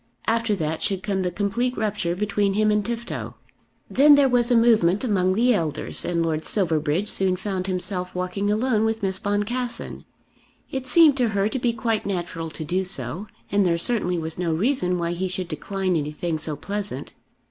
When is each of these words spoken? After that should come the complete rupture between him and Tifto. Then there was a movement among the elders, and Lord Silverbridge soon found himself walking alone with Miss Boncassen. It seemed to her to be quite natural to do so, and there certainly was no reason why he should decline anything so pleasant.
After 0.25 0.55
that 0.55 0.81
should 0.81 1.03
come 1.03 1.21
the 1.21 1.29
complete 1.29 1.77
rupture 1.77 2.15
between 2.15 2.55
him 2.55 2.71
and 2.71 2.83
Tifto. 2.83 3.35
Then 3.87 4.15
there 4.15 4.27
was 4.27 4.49
a 4.49 4.55
movement 4.55 5.03
among 5.03 5.33
the 5.35 5.53
elders, 5.53 6.03
and 6.03 6.23
Lord 6.25 6.43
Silverbridge 6.43 7.07
soon 7.07 7.35
found 7.35 7.67
himself 7.67 8.15
walking 8.15 8.49
alone 8.49 8.83
with 8.83 9.03
Miss 9.03 9.19
Boncassen. 9.19 10.05
It 10.71 10.87
seemed 10.87 11.17
to 11.17 11.29
her 11.37 11.47
to 11.49 11.59
be 11.59 11.71
quite 11.71 12.07
natural 12.07 12.49
to 12.49 12.65
do 12.65 12.83
so, 12.83 13.27
and 13.51 13.63
there 13.63 13.77
certainly 13.77 14.17
was 14.17 14.39
no 14.39 14.51
reason 14.51 14.97
why 14.97 15.11
he 15.11 15.27
should 15.27 15.47
decline 15.49 15.95
anything 15.95 16.39
so 16.39 16.55
pleasant. 16.55 17.13